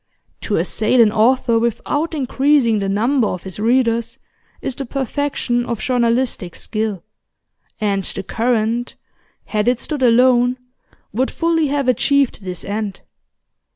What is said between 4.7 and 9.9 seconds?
the perfection of journalistic skill, and The Current, had it